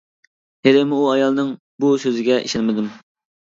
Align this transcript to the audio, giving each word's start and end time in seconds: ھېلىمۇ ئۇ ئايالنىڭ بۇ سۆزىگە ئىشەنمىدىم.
ھېلىمۇ 0.67 1.03
ئۇ 1.03 1.03
ئايالنىڭ 1.11 1.53
بۇ 1.87 1.95
سۆزىگە 2.07 2.41
ئىشەنمىدىم. 2.41 2.93